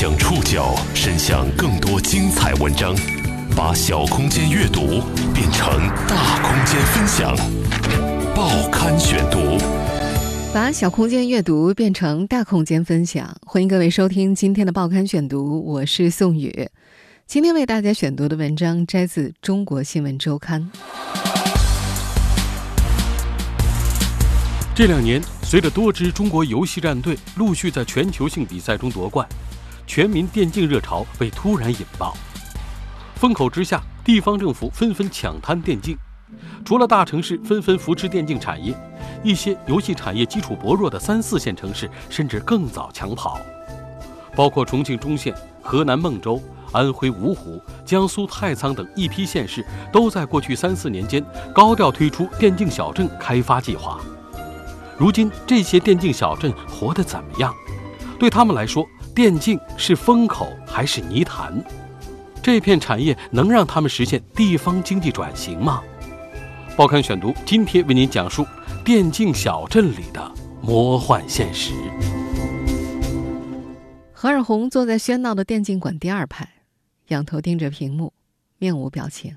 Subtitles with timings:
[0.00, 2.94] 将触角伸向更多精彩文章，
[3.56, 5.02] 把小空间阅读
[5.34, 7.36] 变成大空间分享。
[8.32, 9.58] 报刊选读，
[10.54, 13.36] 把小空间阅读变成大空间分享。
[13.44, 16.68] 欢迎各位收听今天的报刊选读，我是宋宇。
[17.26, 20.62] 今天为大家选读的文章摘自《中国新闻周刊》。
[24.76, 29.28] 这两年，随着多支中国游戏战队陆续在全球性比赛中夺冠，
[29.88, 32.14] 全民电竞热潮被突然引爆。
[33.14, 35.96] 风口之下，地方政府纷纷抢滩电竞。
[36.62, 38.78] 除了大城市纷纷扶持电竞产业，
[39.24, 43.40] 一些游戏产业基础薄弱的三四线城市甚至更早抢跑，
[44.36, 51.24] 包括重庆中县、河南孟州、安徽芜湖、江苏太仓等一批县市，都在过去三四年间
[51.54, 53.98] 高调推出电竞小镇开发计划。
[54.98, 57.54] 如今这些电竞小镇活得怎么样？
[58.18, 58.84] 对他们来说，
[59.18, 61.52] 电竞是风口还是泥潭？
[62.40, 65.82] 这片产业能让他们实现地方经济转型吗？
[66.76, 68.46] 报刊选读今天为您讲述
[68.84, 71.72] 电竞小镇里的魔幻现实。
[74.12, 76.48] 何尔红坐在喧闹的电竞馆第二排，
[77.08, 78.12] 仰头盯着屏幕，
[78.58, 79.36] 面无表情。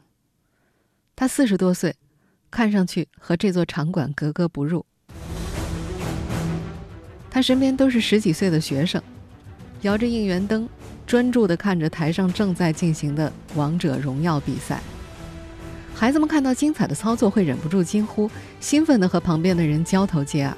[1.15, 1.95] 他四十多岁，
[2.51, 4.85] 看上去和这座场馆格格不入。
[7.31, 9.01] 他身边都是十几岁的学生，
[9.81, 10.69] 摇着应援灯，
[11.07, 14.79] 专注地看着台上正在进行的《王者荣耀》比赛。
[15.93, 18.29] 孩子们看到精彩的操作，会忍不住惊呼，
[18.59, 20.55] 兴奋地和旁边的人交头接耳。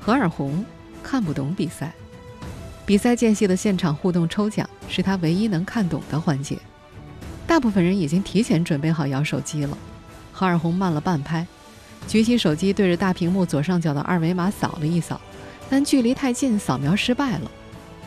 [0.00, 0.64] 何尔红
[1.02, 1.92] 看不懂比赛，
[2.84, 6.58] 比赛间隙的现场互动抽奖是他唯一能看懂的环节。
[7.46, 9.78] 大部分人已经提前准备好摇手机了，
[10.32, 11.46] 何尔红慢了半拍，
[12.08, 15.20] 举起手机对着大屏幕左上角的二维码扫了一扫。
[15.70, 17.50] 但距离太近，扫描失败了。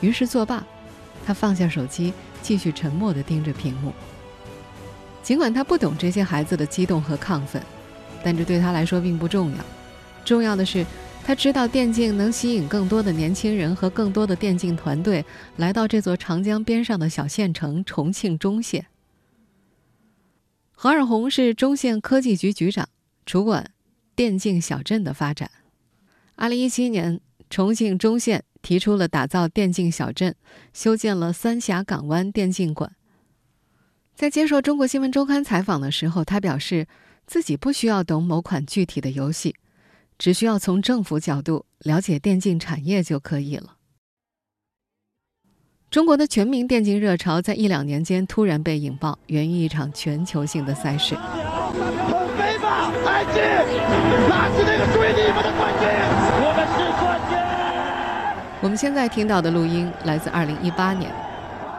[0.01, 0.63] 于是作罢，
[1.25, 3.91] 他放下手机，继续沉默地盯着屏幕。
[5.23, 7.61] 尽管他不懂这些孩子的激动和亢奋，
[8.23, 9.57] 但这对他来说并不重要。
[10.23, 10.85] 重要的是，
[11.23, 15.25] 他知道电竞能吸引更多的年轻人和更多的电竞团队
[15.57, 18.85] 来到这座长江边上的小县城重庆中县。
[20.71, 22.87] 何尔红是中县科技局局长，
[23.25, 23.71] 主管
[24.15, 25.49] 电竞小镇的发展。
[26.35, 27.19] 二零一七年。
[27.49, 30.35] 重庆中县提出了打造电竞小镇，
[30.73, 32.91] 修建了三峡港湾电竞馆。
[34.13, 36.85] 在接受中国新闻周刊采访的时候，他表示
[37.25, 39.55] 自己不需要懂某款具体的游戏，
[40.17, 43.77] 只需要从政府角度了解电竞产业就可以了。
[45.89, 51.15] 中国的全民电竞热潮在一两年间突然被引爆，源于一场全球性的赛事。
[51.15, 51.23] 很
[52.35, 53.39] 飞吧，安吉，
[54.27, 56.26] 拿起那个追你们的，冠军。
[58.59, 61.11] 我们现在听到的录音来自2018年，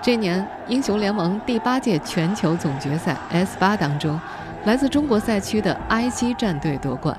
[0.01, 4.19] 这年英雄联盟第八届全球总决赛 S 八当中，
[4.65, 7.19] 来自中国赛区的 IG 战队夺冠。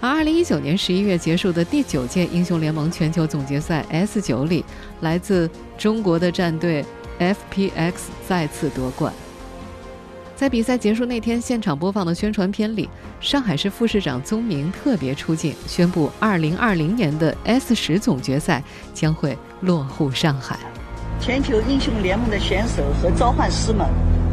[0.00, 4.64] 而2019年11月结束的第九届英雄联盟全球总决赛 S 九里，
[5.00, 6.84] 来自中国的战队
[7.18, 7.92] FPX
[8.28, 9.12] 再次夺冠。
[10.36, 12.88] 在比赛结束那天，现场播放的宣传片里，
[13.20, 18.60] 上海市副市长宗明特别出镜，宣布2020年的 S 十总决赛
[18.92, 20.58] 将会落户上海。
[21.20, 23.86] 全球英雄联盟的选手和召唤师们，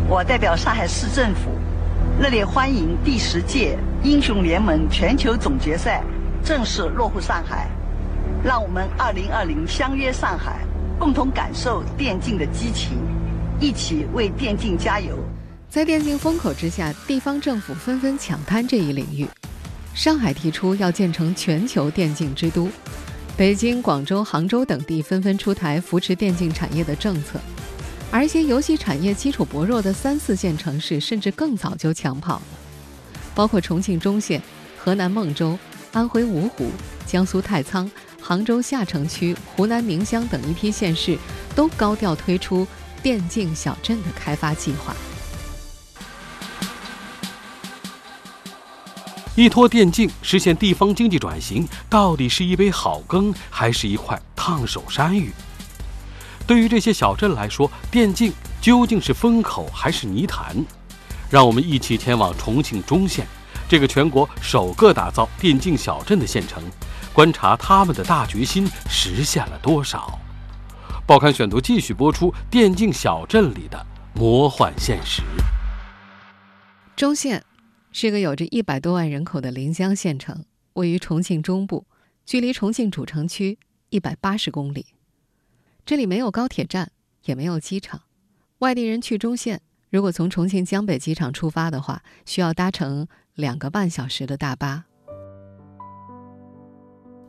[0.10, 1.52] 我代表上海市政府，
[2.20, 6.04] 热烈欢迎第十届英雄联盟全球总决赛
[6.44, 7.68] 正式落户上海。
[8.44, 10.62] 让我们2020相约上海，
[10.98, 12.98] 共同感受电竞的激情，
[13.60, 15.16] 一起为电竞加油。
[15.72, 19.26] 在电竞风口之下，地方政府纷纷抢滩这一领域。
[19.94, 22.68] 上海提出要建成全球电竞之都，
[23.38, 27.40] 北京、广州、杭州等地纷纷出台扶持电竞产业的政策，
[28.12, 32.44] 而一些游戏产业基础薄弱的三四线城市甚至更早就抢跑了，
[33.34, 34.42] 包括重庆中县、
[34.78, 35.58] 河南孟州、
[35.94, 36.70] 安徽芜湖、
[37.06, 37.90] 江苏太仓、
[38.20, 41.18] 杭州下城区、湖南宁乡等一批县市，
[41.56, 42.68] 都高调推出
[43.02, 44.94] 电竞小镇的开发计划。
[49.36, 55.32] 依托电竞实现地方经济转型，到底是一杯好羹，还是一块烫手山芋？
[56.46, 60.54] 对于这些小镇来说，电竞究竟是风口还是泥潭？
[61.30, 63.26] 让我们一起前往重庆中县，
[63.70, 66.62] 这个全国首个打造电竞小镇的县城，
[67.14, 70.20] 观察他们的大决心实现了多少。
[71.06, 75.22] 报刊选读继续播出电竞小镇里的魔幻现实。
[76.98, 77.42] 中县。
[77.92, 81.86] 是个有着一百多万人口的临江县城，位于重庆中部，
[82.26, 83.60] 距离重庆主城区
[83.90, 84.86] 一百八十公里。
[85.86, 86.92] 这里没有高铁站，
[87.26, 88.04] 也没有机场。
[88.60, 94.86] 外地人去中县，如果从重庆江北机场出发的话，需要搭乘两个半小时的大巴。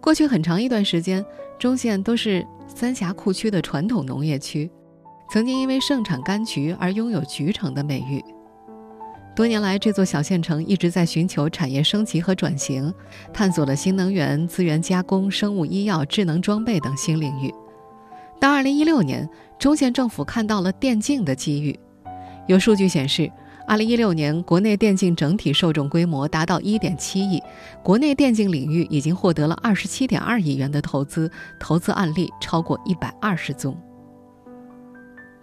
[0.01, 1.25] 过去很长一段时间，
[1.59, 4.71] 中县都是三峡库区的传统农业区，
[5.31, 8.23] 曾经因为盛产柑橘而拥有“橘城”的美誉。
[9.35, 12.93] 多年来，这座小县城一直在寻求产业升级和转型，
[13.33, 17.53] 探索了新能源、资源加工、生物医药、智能装备等新领域。
[18.39, 21.79] 到2016年，中县政府看到了电竞的机遇。
[22.47, 23.31] 有数据显示
[23.69, 27.43] ，2016年国内电竞整体受众规模达到1.7亿，
[27.83, 33.75] 国内电竞领域已经获得了27.2亿元的投资，投资案例超过120宗。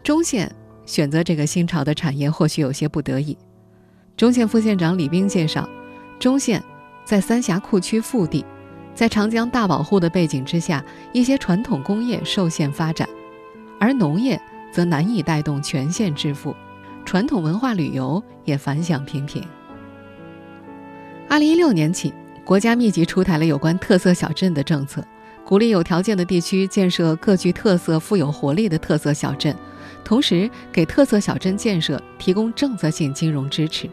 [0.03, 0.53] 中县
[0.85, 3.35] 选择这个新潮的产业，或许有些不得已。
[4.19, 5.65] 中县副县长李斌介绍，
[6.19, 6.61] 中县
[7.05, 8.43] 在三峡库区腹地，
[8.93, 10.83] 在长江大保护的背景之下，
[11.13, 13.07] 一些传统工业受限发展，
[13.79, 14.37] 而农业
[14.73, 16.53] 则难以带动全县致富，
[17.05, 19.41] 传统文化旅游也反响平平。
[21.29, 22.13] 二零一六年起，
[22.43, 25.01] 国家密集出台了有关特色小镇的政策，
[25.45, 29.55] 鼓励有条件的地区建设各具特色、富有活力的特色小镇，
[30.03, 33.89] 同时给特色小镇建设提供政策性金融支持。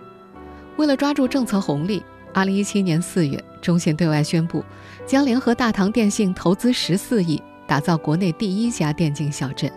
[0.76, 2.02] 为了抓住政策红利
[2.34, 4.62] ，2017年4月，中县对外宣布，
[5.06, 9.70] 将联合大唐电信投资14亿，打造国内第一家电竞小镇。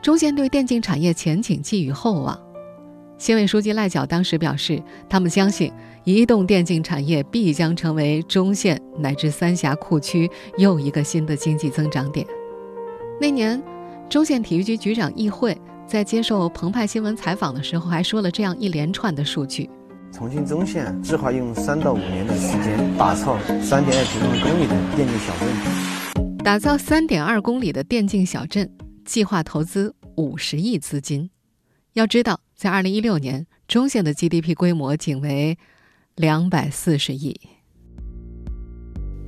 [0.00, 2.38] 中县对电竞产业前景寄予厚望。
[3.18, 5.72] 县委书记赖角当时表示，他们相信
[6.04, 10.28] 移动电竞产业必将成为中县乃至三峡库区
[10.58, 12.26] 又一个新的经济增长点。
[13.20, 13.62] 那年，
[14.08, 15.56] 中县体育局局长易会。
[15.86, 19.68] 在接受澎湃新闻采访的时候，还说了这样一连串的数据：
[20.12, 26.36] 重庆中县计划用三到五年的时间打造三点二平方公里的电竞小镇。
[26.38, 28.70] 打造三点二公里的电竞小镇，
[29.04, 31.30] 计划投资五十亿资金。
[31.92, 35.56] 要知道，在二零一六年，中县的 GDP 规模仅为
[36.16, 37.38] 两百四十亿。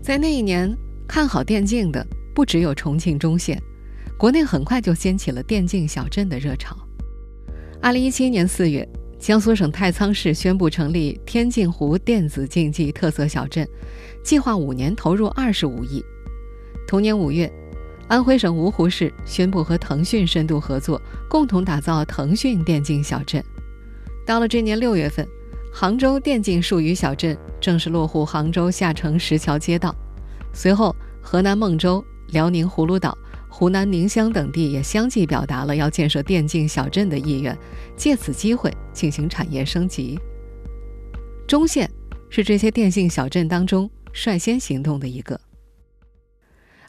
[0.02, 0.74] 在那一年，
[1.06, 2.04] 看好电竞的
[2.34, 3.60] 不只有重庆中县。
[4.18, 6.74] 国内很快就掀起了电竞小镇的热潮。
[7.82, 13.68] 二零一七年四月，江苏省太仓市宣布成立天镜湖电子竞技特色小镇，
[14.24, 16.02] 计划五年投入二十五亿。
[16.88, 17.52] 同年五月，
[18.08, 23.44] 安徽省芜湖市宣布和腾讯深度合作，共同打造腾讯电竞小镇。
[24.24, 25.28] 到了这年六月份，
[25.70, 29.94] 杭州电竞术语小镇正式落户杭州下城石桥街道。
[30.54, 33.16] 随后，河南孟州、辽宁葫芦岛。
[33.58, 37.56] 湖南宁乡等地也相继表达了要建设电竞小镇的意愿，
[37.96, 40.18] 借此机会进行产业升级。
[41.48, 41.90] 中县
[42.28, 45.40] 是这些电竞小镇当中率先行动的一个。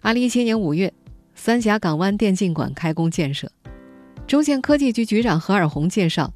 [0.01, 0.93] 二零一七年五月，
[1.35, 3.49] 三峡港湾电竞馆开工建设。
[4.27, 6.33] 中县科技局局长何尔红介绍，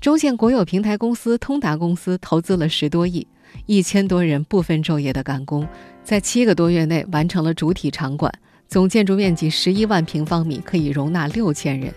[0.00, 3.28] 中县国有平台公司通达公司投资了十多亿，
[3.66, 5.68] 一千多人不分昼夜的赶工，
[6.02, 8.32] 在七个多月内完成了主体场馆。
[8.74, 11.94] 总建筑面积十一万平方米，可以容纳六千人。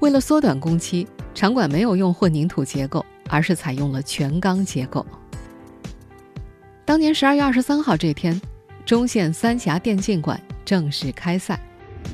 [0.00, 5.06] 为了缩短工期，场馆没有用混凝土结构，而是采用了全钢结构。
[6.84, 8.38] 当年十二月二十三号这天，
[8.84, 11.58] 中县三峡电竞馆正式开赛。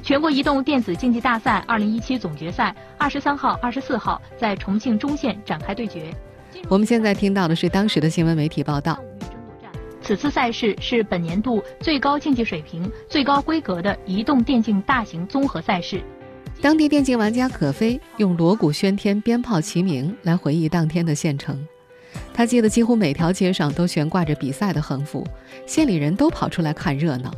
[0.05, 6.14] 全国移动电子竞技大赛二零一七总决赛二十三号、二十四号在重庆中县展开对决。
[6.69, 8.97] 我们现在听到的是当时的新闻媒体报道。
[10.11, 16.02] 此次赛事是本年度最高竞技水平、最高规格的移动电竞大型综合赛事。
[16.61, 21.64] 当地电竞玩家可飞用锣鼓喧天、鞭炮齐鸣来回忆当天的县城。
[22.35, 25.25] 他记得几乎每条街上都悬挂着比赛的横幅，
[25.64, 27.33] 县里人都跑出来看热闹。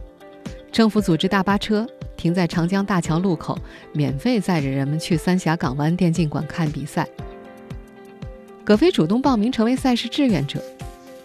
[0.73, 1.87] 政府组织大巴车
[2.17, 3.59] 停在长江大桥路口，
[3.93, 7.07] 免费载着人们去三峡港湾电竞馆看比赛。
[8.65, 10.59] 葛飞主动报名成为赛事志愿者。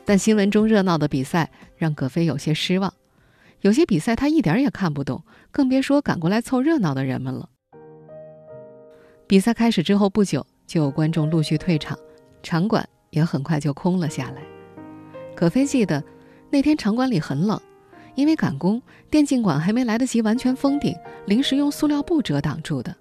[0.08, 2.94] 但新闻中热闹的比赛让葛飞有些失望，
[3.60, 5.22] 有些比赛他一点也看不懂，
[5.52, 7.50] 更别说赶过来凑热闹的人们了。
[9.28, 12.00] 比赛开始之后不久，就有观众陆续退场，
[12.42, 14.42] 场馆也很快就空了下来。
[15.36, 16.02] 葛飞记得
[16.50, 17.60] 那天场馆里很冷，
[18.16, 20.96] 因为赶工，电竞馆还没来得及完全封顶，
[21.26, 22.96] 临时用塑料布遮挡住的。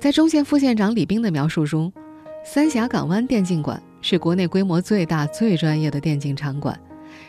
[0.00, 1.92] 在中县副县长李斌的描述中，
[2.44, 3.80] 三峡港湾电竞馆。
[4.00, 6.78] 是国内规模最大、最专业的电竞场馆，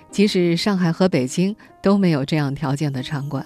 [0.09, 3.45] 即使上海和北京都没有这样条件的场馆。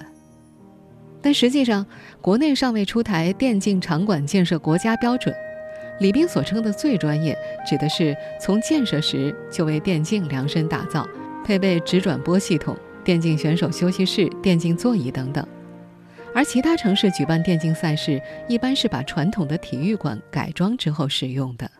[1.22, 1.86] 但实际上，
[2.22, 5.34] 国内尚未出台电竞场馆建设国家标准。
[6.00, 11.08] 李斌所称的最专业，指的是从建设时就为电竞量身打造，
[11.44, 15.48] 配备直转播系统、电竞选手休息室、电竞座椅等等。
[16.34, 21.72] 而其他城市举办电竞赛事，一般是把传统的体育馆改装之后使用的。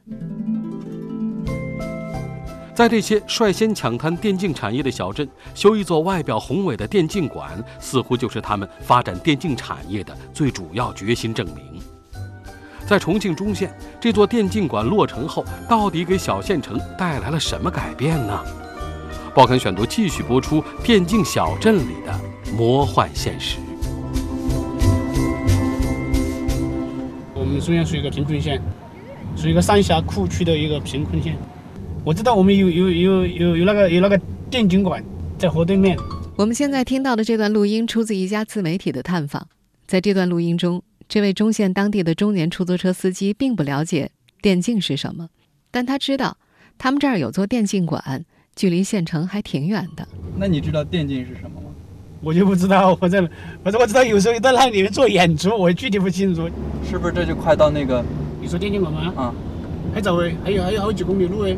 [2.76, 11.82] 在这些率先抢滩电竞产业的小镇，修一座外表宏伟的电竞馆，似乎就是他们发展电竞产业的最主要决心证明。
[12.86, 18.44] 在重庆中县，这座电竞馆落成后，到底给小县城带来了什么改变呢？
[19.34, 22.20] 报刊选读继续播出电竞小镇里的
[22.58, 23.56] 魔幻现实。
[27.34, 28.62] 我们中县是一个贫困县，
[29.38, 31.38] 是一个三峡库区的一个贫困县。
[32.06, 35.04] 我知道我们有有有有有那个有那个电竞馆
[35.40, 35.98] 在河对面。
[36.36, 39.48] 我们现在听到的这段录音出自一家自媒体的探访。
[39.88, 45.30] 在这段录音中，这位中县当地的中年出租车司机并不了解电竞是什么，
[45.72, 46.38] 但他知道
[46.78, 48.24] 他们这儿有座电竞馆，
[48.56, 50.08] 距离县城还挺远的。
[50.38, 51.70] 那你知道电竞是什么吗？
[52.22, 53.20] 我就不知道，我在，
[53.64, 56.48] 我说我知道有时候在那里面做演出，我具体不清楚。
[56.88, 58.06] 是不是这就快到那个？
[58.40, 59.12] 你说电竞馆吗？
[59.16, 59.34] 啊，
[59.92, 61.58] 还早哎，还有还有好几公里路哎。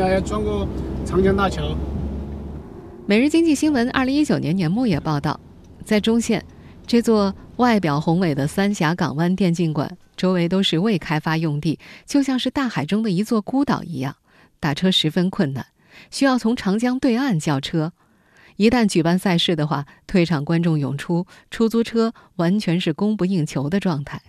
[0.00, 0.66] 还要穿过
[1.04, 1.76] 长江大桥。
[3.04, 5.38] 每日经济新闻二零一九年年末也报道，
[5.84, 6.44] 在中县，
[6.86, 14.14] 这座外表宏伟的三峡港湾电竞馆周围都是未开发用地，就像是大海中的一座孤岛一样，
[14.60, 15.66] 打车十分困难，
[16.10, 17.92] 需要从长江对岸叫车。
[18.56, 24.22] 一旦举办赛事的话，退场观众涌出，出租车完全是供不应求的状态。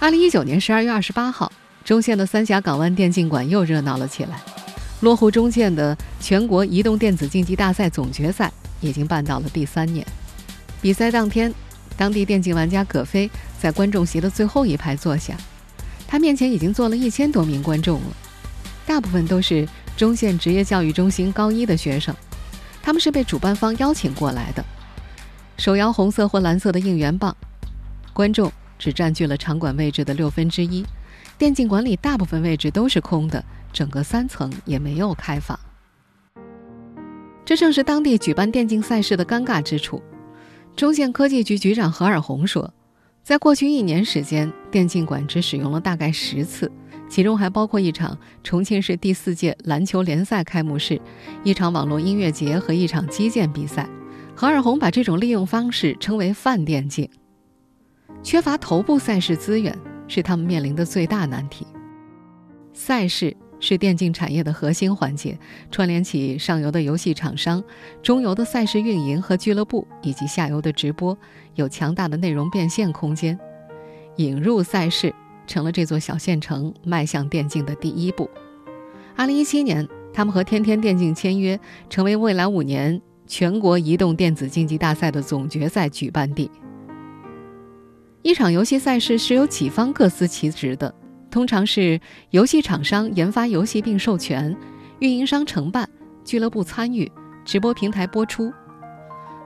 [0.00, 1.52] 二零一九年十二月二十八号。
[1.86, 4.40] 中县的三峡港湾电竞馆又热闹了起来。
[5.02, 10.04] 落户中县的全国移动电子竞技大赛总决赛已经办到了第三年。
[10.82, 11.54] 比赛当天，
[11.96, 15.36] 当地电竞玩家葛飞在观众席的最后一排坐下，
[16.08, 18.16] 他面前已经坐了一千多名观众了，
[18.84, 19.64] 大部分都是
[19.96, 22.12] 中县职业教育中心高一的学生，
[22.82, 24.64] 他们是被主办方邀请过来的，
[25.56, 27.36] 手摇红色或蓝色的应援棒。
[28.12, 30.84] 观众只占据了场馆位置的六分之一。
[31.38, 35.58] 电竞馆里大部分位置都是空的，整个三层也没有开放。
[37.44, 40.02] 这正是当地举办电竞赛事的尴尬之处。
[40.74, 42.72] 中县科技局局长何尔红说，
[43.22, 46.72] 在过去一年时间，电竞馆只使用了大概十次，
[47.06, 50.98] 其中还包括一场重庆市第四届篮球联赛开幕式、
[51.44, 53.86] 一场网络音乐节和一场击剑比赛。
[54.34, 57.08] 何尔红把这种利用方式称为“泛电竞”，
[58.22, 59.78] 缺乏头部赛事资源。
[60.08, 61.66] 是他们面临的最大难题。
[62.72, 65.38] 赛事是电竞产业的核心环节，
[65.70, 67.62] 串联起上游的游戏厂商、
[68.02, 71.16] 中游的赛事运营和俱乐部，以及下游的直播，
[71.54, 73.38] 有强大的内容变现空间。
[74.16, 75.14] 引入赛事
[75.46, 78.28] 成了这座小县城迈向电竞的第一步。
[79.14, 81.58] 二零一七年，他们和天天电竞签约，
[81.88, 86.50] 成为未来五年全国移动电子竞技大赛的总决赛举办地。
[88.26, 90.92] 一场游戏赛事是由几方各司其职的，
[91.30, 94.52] 通常是游戏厂商研发游戏并授权，
[94.98, 95.88] 运营商承办，
[96.24, 97.08] 俱乐部参与，
[97.44, 98.52] 直播平台播出。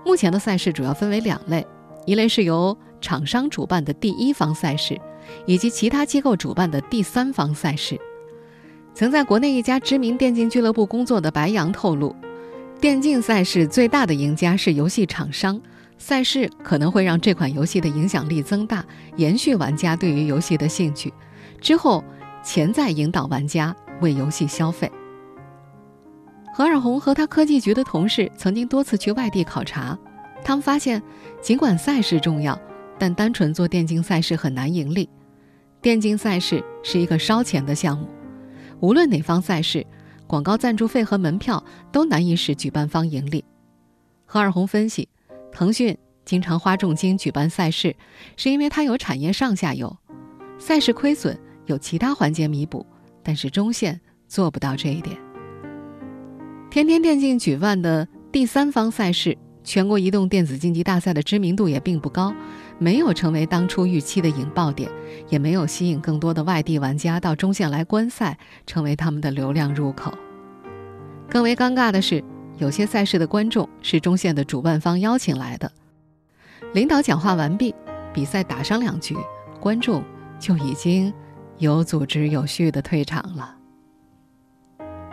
[0.02, 1.66] 目前的赛事主要分为两类，
[2.06, 4.98] 一类是由厂商主办的第一方赛事，
[5.44, 8.00] 以及其他机构主办的第三方赛事。
[8.94, 12.16] 曾在国内一家知名电竞俱乐部工作的白杨透露，
[12.80, 15.60] 电竞赛事最大的赢家是游戏厂商。
[16.00, 18.82] 赛事可能会让这款游戏的影响力增大，
[19.16, 21.12] 延续玩家对于游戏的兴趣，
[21.60, 22.02] 之后
[22.42, 24.90] 潜在引导玩家为游戏消费。
[26.54, 29.96] 何尔红和他科技局的同事曾经多次去外地考察，
[30.42, 31.02] 他们发现，
[31.42, 32.58] 尽管赛事重要，
[32.98, 35.06] 但单纯做电竞赛事很难盈利。
[35.82, 38.08] 电竞赛事是一个烧钱的项目，
[38.80, 39.86] 无论哪方赛事，
[40.26, 43.44] 广告赞助费和门票都难以使举办方盈利。
[44.24, 45.06] 何尔红分析。
[45.52, 47.94] 腾讯经常花重金举办赛事，
[48.36, 49.96] 是因为它有产业上下游，
[50.58, 52.86] 赛事亏损有其他环节弥补，
[53.22, 55.16] 但是中线做不到这一点。
[56.70, 62.32] 天天电竞举办的第三方赛事全国移动电子竞技大赛的知名度也并不高，
[62.78, 64.88] 没有成为当初预期的引爆点，
[65.28, 70.12] 也没有吸引更多的外地玩家到中线来观赛，成为他们的流量入口。
[71.28, 72.22] 更为尴尬的是。
[72.60, 75.72] 有些赛事的观众是中线的主办方邀请来的，
[76.74, 77.74] 领导讲话完毕，
[78.12, 79.16] 比赛打上两局，
[79.58, 80.04] 观众
[80.38, 81.10] 就已经
[81.56, 83.56] 有组织有序的退场了。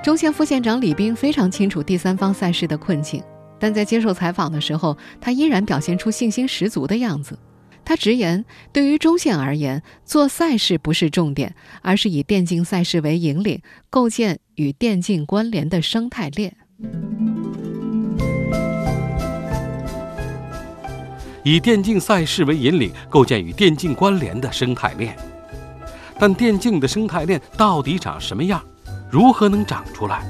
[0.03, 3.23] 中县副县长李斌非常清楚第三方赛事的困境，
[3.57, 7.39] 但在接受采访的时候，他依然表现出信心十足的样子。
[7.85, 16.57] 他直言，对于中县而言，做赛事不是重点，而是以电竞赛事为引领，构建与电竞关联的生态链。
[21.49, 25.15] 以电竞赛事为引领，构建与电竞关联的生态链。
[26.19, 28.61] 但电竞的生态链到底长什么样？
[29.09, 30.27] 如何能长出来？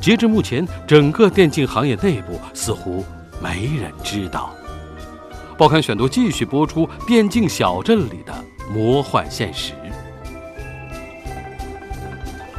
[0.00, 3.04] 截至目前，整个电竞行业内部似乎
[3.42, 4.54] 没人知道。
[5.58, 8.32] 报刊选读继续播出《电竞小镇里的
[8.72, 9.72] 魔幻现实》。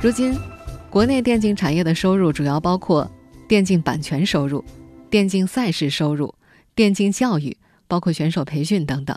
[0.01, 0.38] 如今，
[0.89, 3.10] 国内电竞产业的收入主要包括
[3.48, 4.62] 电竞版权收入、
[5.10, 6.36] 电竞赛事收入、
[6.75, 7.55] 电竞教育，
[7.93, 9.15] 包括选手培训等等。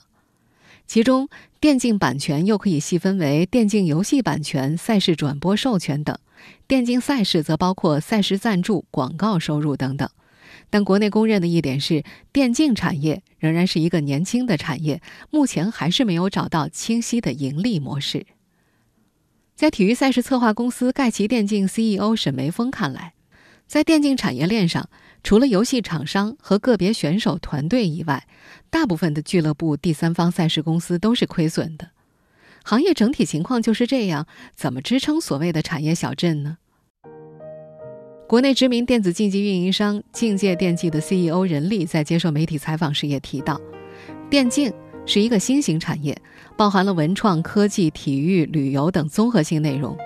[0.86, 1.30] 其中，
[1.60, 6.14] 电竞版权又可以细分为电竞游戏版权、赛事转播授权等；
[6.68, 10.06] 电竞赛事则包括赛事赞助、广告收入等等。
[10.68, 12.04] 但国内公认的一点是，
[12.34, 18.26] 电竞产业仍然是一个年轻的产业，目前还是没有找到清晰的盈利模式。
[19.54, 23.14] 在体育赛事策划公司盖奇电竞 CEO 沈梅峰看来，
[23.66, 24.90] 在电竞产业链上，
[25.26, 28.28] 除了游戏厂商和个别选手团队以外，
[28.70, 31.90] 大部分的俱乐部、第三方赛事公司都是亏损的。
[32.62, 36.58] 行业整体情况就是这样，怎么支撑所谓的产业小镇呢？
[38.28, 43.60] 国内知名电子竞技运营商境界电竞的 CEO 任力在接受媒体采访时也提到，
[44.30, 44.72] 电竞
[45.06, 46.16] 是一个新型产业。
[46.56, 49.98] 包含了文创、科技、体育、旅游等综合性内容，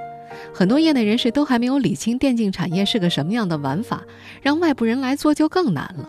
[0.52, 4.02] 很多业内人士都还没有理清电竞产业是个什么样的玩法，
[4.42, 6.09] 让外部人来做就更难了。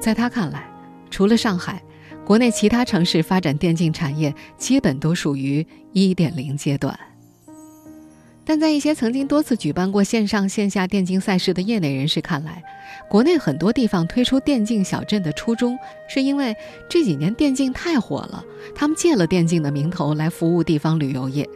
[0.00, 0.70] 在他看来，
[1.10, 1.82] 除了上海，
[2.24, 6.98] 国内其他城市发展电竞产业基本都属于一点零阶段。
[8.44, 12.62] 但在一些曾经多次举办过线上线下电竞赛事的业内人士看来，
[13.10, 16.56] 国内很多地方推出电竞小镇的初衷，是因为
[16.88, 18.42] 这几年电竞太火了，
[18.74, 21.46] 他们借了电竞的名头来服务地方旅游业。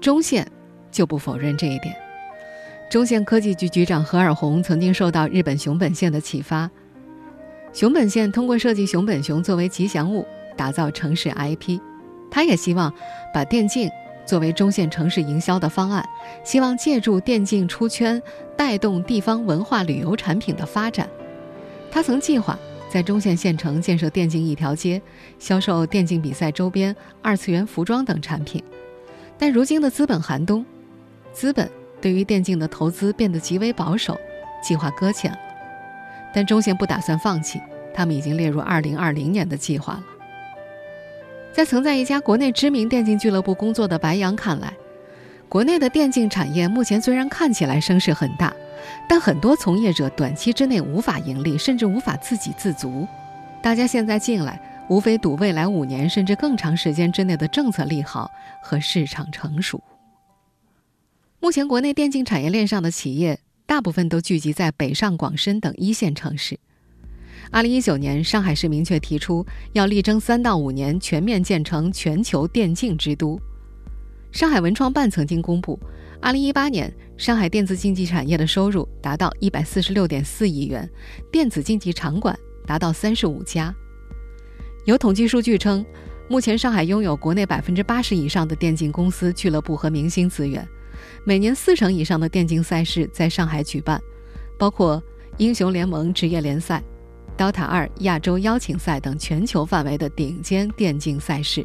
[0.00, 0.46] 中线
[0.90, 1.94] 就不否认这一点。
[2.90, 6.70] 中线科技局局长何尔红曾经受到日本熊本县的启发，
[7.72, 10.26] 熊本县通过设计熊本熊作为吉祥物，
[10.56, 11.78] 打造城市 IP，
[12.30, 12.92] 他也希望
[13.32, 13.90] 把电竞。
[14.26, 16.06] 作为中线城市营销的方案，
[16.44, 18.22] 希望借助电竞出圈，
[18.54, 21.08] 带动地方文化旅游产品的发展。
[21.90, 22.58] 他曾计划
[22.90, 25.00] 在中线县城建设电竞一条街，
[25.38, 28.62] 销售电竞比赛周边、二次元服装等产品。
[29.38, 30.62] 但如今的资本寒冬，
[31.32, 34.18] 资本对于电竞的投资变得极为保守，
[34.62, 35.38] 计划搁浅了。
[36.32, 37.60] 但中线不打算放弃，
[37.94, 40.02] 他们已经列入2020年的计划了。
[41.52, 44.72] 在曾在一家国内知名电竞俱乐部工作的白杨看来，
[45.48, 48.52] 国内的电竞产业目前虽然看起来声势很大，
[49.08, 53.08] 但很多从业者短期之内无法盈利，甚至无法自给自足。
[53.62, 58.30] 大家现在进来，无非赌未来五年甚至更长时间之内的政策利好
[58.62, 59.82] 和市场成熟。
[61.40, 66.58] 目前，国内电竞产业链上的企业大部分都聚集在北上广深等一线城市。
[67.52, 73.40] 二零一九年，上海市明确提出要力争三到五年全面建成全球电竞之都。
[74.32, 75.78] 上海文创办曾经公布，
[76.20, 80.90] 二零一八年上海电子竞技产业的收入达到一百四十六点四亿元，
[81.30, 83.72] 电子竞技场馆达到三十五家。
[84.86, 85.86] 有统计数据称，
[86.28, 90.66] 目前上海拥有国内百分之八十以上的电竞公司、俱乐部和明星资源，
[91.24, 94.00] 每年四成以上的电竞赛事在上海举办，
[94.58, 95.02] 包括
[95.36, 96.82] 英雄联盟职业联赛。
[97.36, 101.64] DOTA 二亚洲邀请赛等全球范围的顶尖电竞赛事，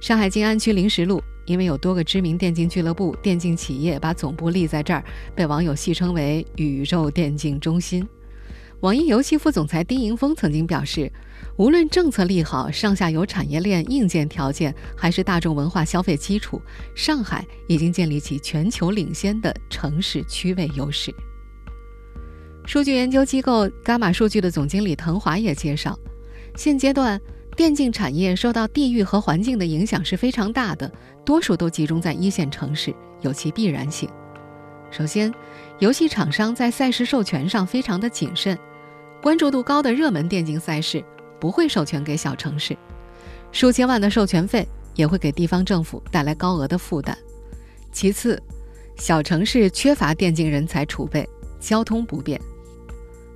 [0.00, 8.06] 上海静安区灵石路因为有多个知名电竞俱乐部、电竞企业把总部立在这儿，被网友戏称为“宇宙电竞中心”。
[8.84, 11.10] 网易游戏副总裁丁迎峰曾经表示，
[11.56, 16.60] 无论政策利好、上下游产业链硬件条件，还是大众文化消费基础，
[16.94, 21.10] 上海已经建立起全球领先的城市区位优势。
[22.66, 25.98] 数据研究机构伽马数据的总经理滕华也介绍，
[26.54, 27.18] 现阶段
[27.56, 30.92] 电竞产业受到地域和环境的影响是非常大的，
[31.24, 34.06] 多数都集中在一线城市，有其必然性。
[34.90, 35.32] 首先，
[35.78, 38.56] 游戏厂商在赛事授权上非常的谨慎，
[39.24, 41.02] 关注度高的热门电竞赛事
[41.40, 42.76] 不会授权给小城市，
[43.52, 47.16] 数千万的授权费也会给地方政府带来高额的负担。
[47.90, 48.38] 其次，
[48.98, 51.26] 小城市缺乏电竞人才储备，
[51.58, 52.38] 交通不便。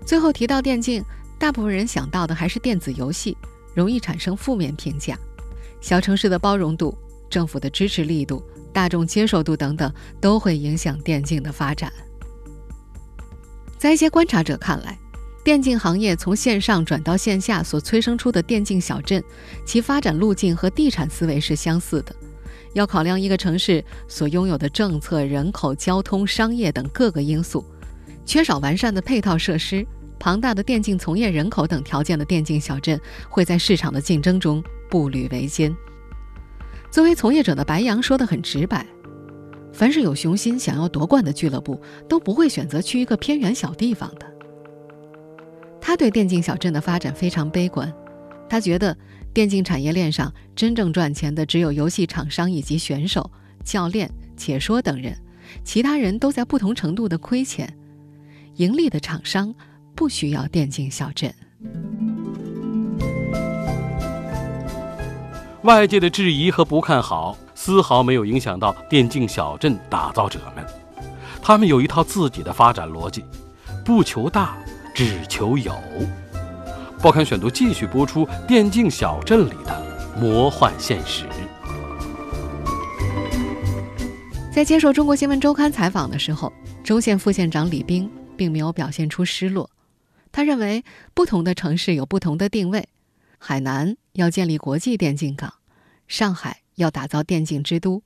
[0.04, 1.02] 最后提到电竞，
[1.38, 3.34] 大部分人想到的还是电子游戏，
[3.74, 5.18] 容易产生负面评价。
[5.80, 6.94] 小城市的包容度、
[7.30, 8.42] 政府的支持力度、
[8.74, 11.90] 大众接受度等等，都会影响电竞的发展。
[13.78, 14.98] 在一些观察者看来，
[15.48, 19.24] 电竞行业从线上转到线下所催生出的电竞小镇，
[19.64, 22.14] 其发展路径和地产思维是相似的。
[22.74, 27.64] 要考量一个城市所拥有的政策、人口、交通、商业等各个因素，
[28.26, 29.86] 缺少完善的配套设施。
[30.18, 35.74] 庞大的电竞从业人口等条件的电竞小镇会在市场的竞争中步履维艰。
[36.90, 38.86] 作为从业者的白杨说得很直白：，
[39.72, 44.26] 凡是有雄心想要夺冠的俱乐部，都不会选择去一个偏远小地方的。
[45.88, 47.90] 他对电竞小镇的发展非常悲观，
[48.46, 48.94] 他觉得
[49.32, 53.30] 电竞产业链上真正赚钱的只有游戏厂商以及选手、
[53.64, 55.16] 教练、解说等人，
[55.64, 57.74] 其他人都在不同程度的亏钱。
[58.56, 59.54] 盈利的厂商
[59.94, 61.34] 不需要电竞小镇。
[65.62, 70.62] 外界的质疑和不看好，丝毫没有影响到电竞小镇打造者们。
[71.40, 73.24] 他们有一套自己的发展逻辑，
[73.86, 74.54] 不求大，
[74.98, 75.72] 只求有。
[77.00, 81.24] 报刊选读继续播出《电竞小镇里的魔幻现实》。
[84.52, 88.10] 在接受中国新闻周刊采访的时候，中县副县长李斌。
[88.36, 89.68] 并没有表现出失落，
[90.30, 92.88] 他认为不同的城市有不同的定位，
[93.36, 95.54] 海南要建立国际电竞港，
[96.06, 98.00] 上海要打造电竞之都，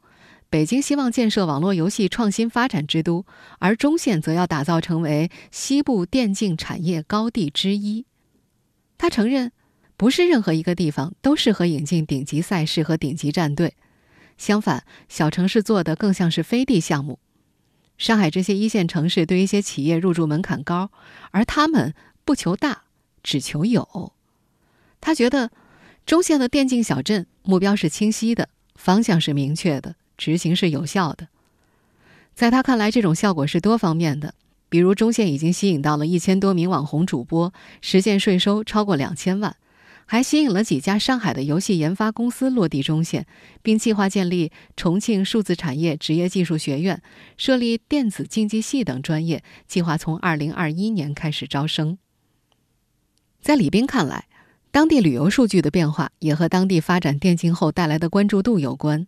[0.52, 3.24] 北京希望建设网络游戏创新发展之都，
[3.58, 8.04] 而中县则要打造成为西部电竞产业高地之一。
[8.98, 9.52] 他承认，
[9.96, 13.74] 不是任何一个地方都适合引进顶级赛事和顶级战队，
[14.36, 17.18] 相反，小城市做的更像是飞地项目。
[17.96, 20.90] 上海这些一线城市对一些企业入驻门槛高，
[21.30, 21.94] 而他们
[22.26, 22.82] 不求大，
[23.22, 24.12] 只求有。
[25.00, 25.50] 他觉得，
[26.04, 31.28] 中县的电竞小镇目标是清晰的，方向是明确的，执行是有效的。
[32.34, 34.34] 在他看来，这种效果是多方面的，
[34.68, 39.56] 比如中线已经吸引到了一千多名网红主播，实现税收超过两千万。
[40.04, 43.26] 还吸引了几家上海的游戏研发公司落地中线，
[43.62, 47.00] 并计划建立重庆数字产业职业技术学院，
[47.38, 51.96] 设立电子竞技系等专业，计划从二零二一年开始招生。
[53.40, 54.26] 在李斌看来，
[54.70, 59.06] 当地旅游数据的变化也和当地发展电竞后带来的关注度有关。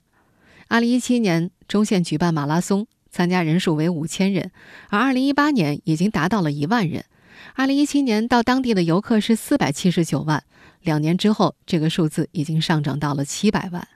[0.69, 4.51] 二零一七年，中县举办马拉松，参加人数为五千人，
[4.89, 7.05] 而二零一八年已经达到了一万人。
[7.55, 10.43] 二零一七年到当地的游客是四百七十九万。
[10.83, 13.89] 两年之后，这个数字已经上涨到了七百万。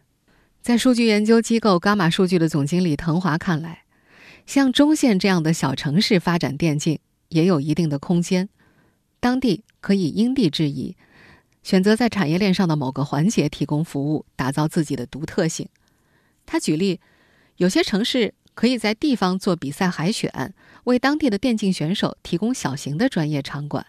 [0.62, 3.84] 在数据研究机构伽马数据的总经理滕华看来，
[4.46, 8.48] 像中县这样的小城市发展电竞也有一定的空间，
[9.20, 10.96] 当地可以因地制宜，
[11.62, 15.68] 选择在产业链上的某个环节提供服务，打造自己的独特性。
[16.50, 16.98] 他举例，
[17.58, 23.84] 有些城市可以在地方做比赛海选，为当地的电竞选手提供小型的专业场馆。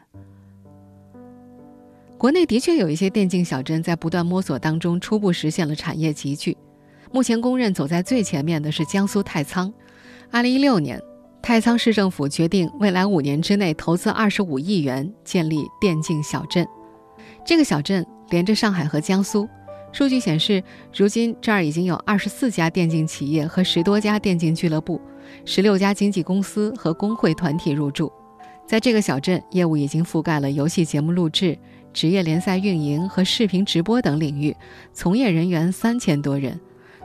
[2.18, 6.58] 国内的确有一些电竞小镇在不断摸索当中，初步实现了产业集聚。
[7.14, 9.74] 目前公认走在最前面的是江苏太仓。
[10.30, 11.02] 二零一六年，
[11.42, 16.68] 太仓市政府决定未来五年之内投资二十五亿元建立电竞小镇。
[17.46, 19.48] 这个小镇连着上海和江苏。
[19.92, 20.64] 数据显示，
[20.96, 25.02] 如今这儿已经有二十四家电竞企业和十多家电竞俱乐部，
[25.46, 28.12] 十六家经纪公司和工会团体入驻。
[28.68, 31.58] 在这个小镇，业务已经覆盖了游戏节目录制。
[31.92, 34.56] 职业联赛运营和视频直播等领域，
[34.94, 36.58] 从业人员三千多人。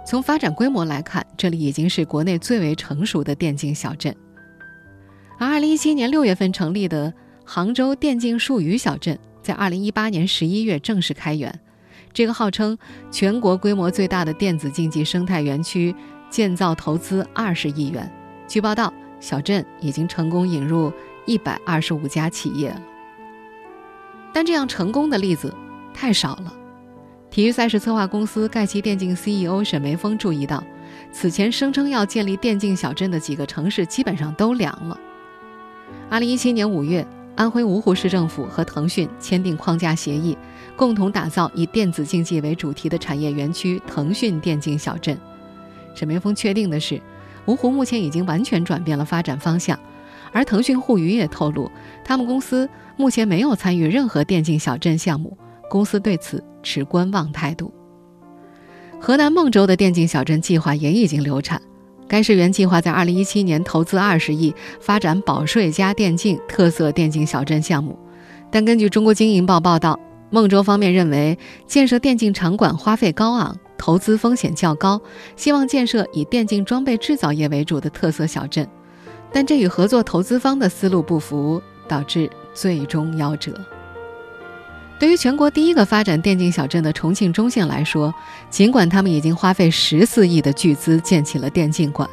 [0.07, 4.15] 从发展规模来看，这里已经是国内最为成熟的电竞小镇。
[5.39, 7.13] 而2017年6月份成立的
[7.47, 11.61] 杭州电竞术语小镇，在2018年11月正式开园。
[12.15, 12.79] 这个号称
[13.11, 15.93] 全国规模最大的电子竞技生态园区，
[16.31, 18.09] 建造投资20亿元。
[18.47, 20.93] 据报道，小镇已经成功引入
[21.27, 22.81] 125家企业了。
[24.33, 25.53] 但这样成功的例子
[25.93, 26.55] 太少了。
[27.31, 30.63] 体育赛事策划公司盖奇电竞 CEO 沈梅峰注意到，
[31.11, 34.97] 此前声称要建立电竞小镇的几个城市基本上都凉了。
[36.09, 37.05] 二零一七年五月，
[37.37, 40.39] 安徽芜湖市政府和腾讯签订框架协议，
[40.77, 45.19] 共同打造以电子竞技为主题的产业园区——腾讯电竞小镇。
[45.97, 47.01] 沈梅峰确定的是，
[47.47, 49.79] 芜湖目前已经完全转变了发展方向。
[50.33, 51.71] 而腾讯互娱也透露，
[52.05, 55.37] 他们公司目前没有参与任何电竞小镇项目，
[55.69, 57.73] 公司对此持观望态度。
[59.01, 61.61] 河南孟州的电竞小镇计划也已经流产，
[62.15, 67.99] 该市原计划在2017年投资20亿发展保税加电竞特色电竞小镇项目，
[68.53, 69.99] 但根据中国经营报报道，
[70.31, 75.03] 孟州方面认为建设电竞场馆花费高昂，投资风险较高，
[75.35, 78.65] 希望建设以电竞装备制造业为主的特色小镇。
[79.33, 83.61] 但这与合作投资方的思路不符，导致最终夭折。
[84.99, 88.15] 对于全国第一个发展电竞小镇的重庆中县来说，
[88.49, 92.09] 尽管他们已经花费十四亿的巨资建起了电竞馆，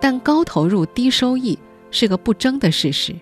[0.00, 1.58] 但高投入低收益
[1.90, 3.16] 是个不争的事实。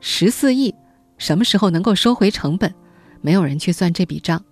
[0.00, 0.74] 十四亿
[1.18, 2.72] 什么时候能够收回成本，
[3.20, 4.42] 没有人去算这笔账。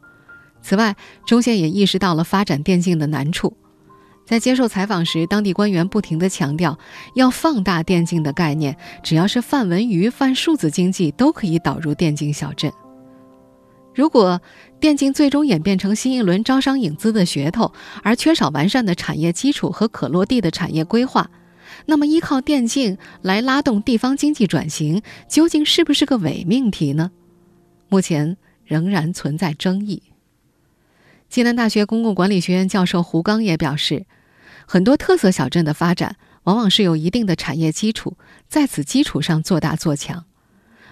[0.61, 3.57] 此外，中县也意识到了发展电竞的难处。
[4.27, 6.79] 在接受采访时，当地官员不停地强调，
[7.15, 12.73] 要放大电竞的概念，只要是泛文娱、泛数字经济，都可以导入电竞小镇。
[13.95, 14.43] 如果
[14.81, 21.31] 电竞最终演变成新一轮招商引资的噱头，而缺少完善的产业基础和可落地的产业规划，
[21.87, 27.13] 那么依靠电竞来拉动地方经济转型，究竟是不是个伪命题呢？
[27.89, 30.03] 目前仍然存在争议。
[31.29, 34.07] 暨南大学公共管理学院教授胡刚也表示，
[34.67, 38.17] 很多特色小镇的发展往往是有一定的产业基础，
[38.49, 40.25] 在此基础上做大做强，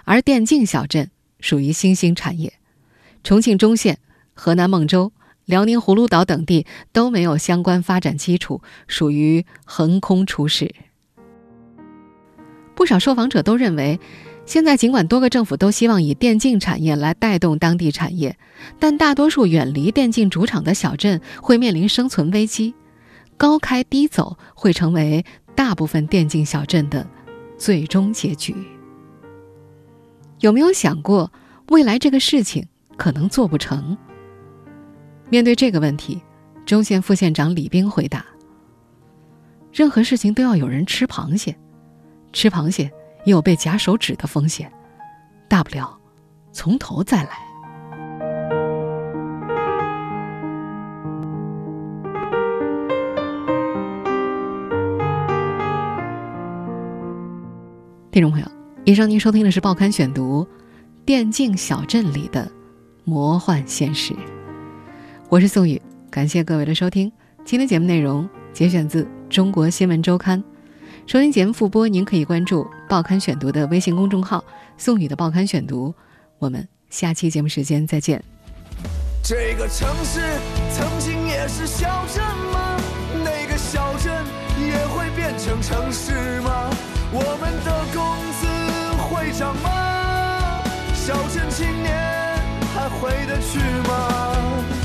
[0.04, 1.10] 而电竞小镇
[1.40, 2.52] 属于新兴产业。
[3.24, 3.98] 重庆中县、
[4.34, 5.12] 河南孟州、
[5.44, 10.74] 辽宁葫芦岛等地都没有相关发展基础，属于横空出世。
[12.74, 14.00] 不少受访者都认为。
[14.44, 18.36] 现在，尽管多个政府都希望以电竞产业来带动当地产业，
[18.80, 22.74] 但大多数远离电竞主场的小镇会面临生存危机，
[23.36, 27.08] 高开低走会成为大部分电竞小镇的
[27.56, 28.52] 最终结局。
[30.40, 31.32] 有没有想过，
[31.68, 33.96] 未来这个事情可能做不成？
[35.28, 36.22] 面对这个问题，
[36.64, 38.24] 中县副县长李兵回答
[39.72, 41.56] ：“任何事情都要有人吃螃蟹，
[42.32, 42.90] 吃螃蟹。”
[43.24, 44.68] 也有被夹手指的风险，
[45.48, 45.96] 大不了
[46.50, 47.30] 从头再来。
[58.10, 58.46] 听众朋友，
[58.84, 60.44] 以上您收听的是《报刊选读》，
[61.04, 62.50] 电竞小镇里的
[63.04, 64.14] 魔幻现实。
[65.28, 67.10] 我是宋宇，感谢各位的收听。
[67.44, 70.40] 今天节目内容节选自《中国新闻周刊》。
[71.06, 74.44] 收听节目复播，您可以关注《报刊选读》的微信公众号
[74.78, 75.92] “宋宇的报刊选读”。
[76.38, 78.22] 我们下期节目时间再见。
[79.22, 80.20] 这个城市
[80.70, 82.76] 曾经也是小镇吗？
[83.24, 84.12] 那个小镇
[84.60, 86.70] 也会变成城市吗？
[87.12, 88.02] 我们的工
[88.38, 88.46] 资
[89.02, 90.62] 会涨吗？
[90.94, 92.21] 小镇青年
[93.02, 94.81] 回得去吗？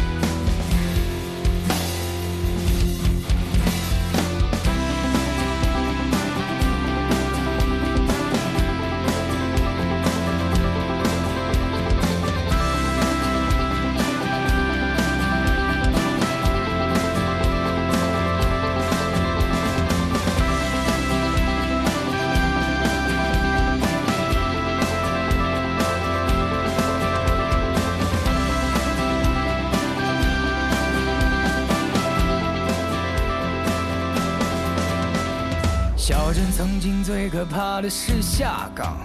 [36.08, 38.96] 小镇曾经最可怕的是下岗，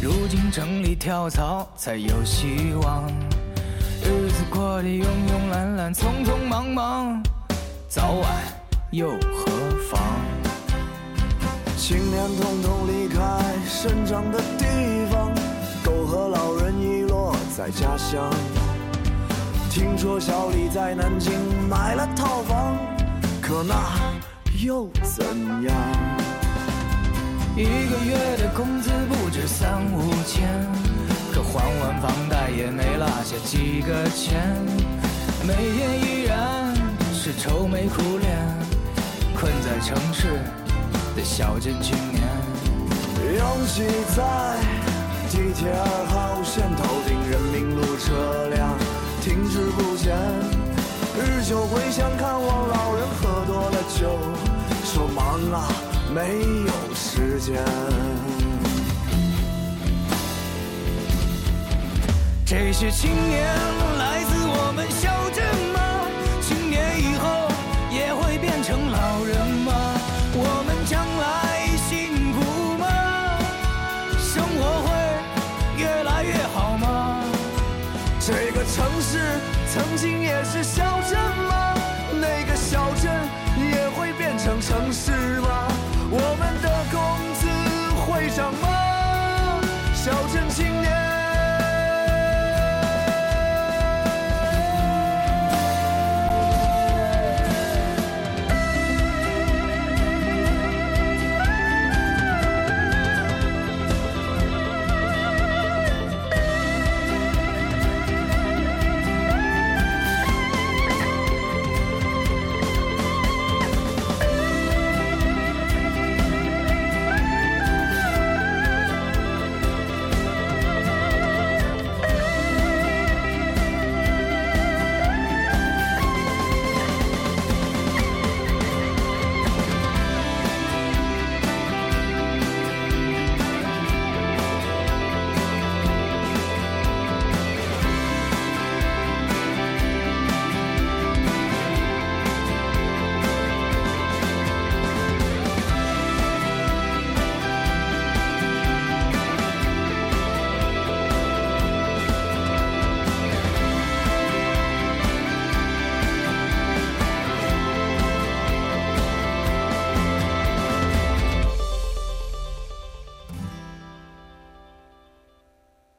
[0.00, 3.10] 如今城里跳槽才有希望。
[4.00, 7.20] 日子过得慵慵懒懒，匆匆忙忙，
[7.88, 8.30] 早晚
[8.92, 9.46] 又何
[9.90, 10.00] 妨？
[11.76, 13.18] 青年统统离开
[13.66, 14.66] 生长的地
[15.10, 15.32] 方，
[15.82, 18.32] 狗和老人遗落在家乡。
[19.68, 21.32] 听说小李在南京
[21.68, 22.76] 买了套房，
[23.42, 23.74] 可那
[24.62, 25.24] 又怎
[25.62, 25.74] 样？
[27.56, 30.48] 一个月的工资不止三五千，
[31.32, 34.56] 可还完房贷也没落下几个钱，
[35.46, 36.74] 每天依然
[37.12, 38.38] 是愁眉苦脸，
[39.36, 40.28] 困在城市
[41.16, 42.22] 的小镇青年。
[43.36, 43.82] 拥挤
[44.14, 44.22] 在
[45.30, 48.76] 地铁二号线头顶人民路车辆
[49.20, 50.14] 停滞不前，
[51.16, 54.18] 日久回乡看望老人喝多了酒，
[56.14, 56.74] 没有。
[56.96, 57.62] 时间，
[62.46, 63.44] 这些青年
[63.98, 64.88] 来自我们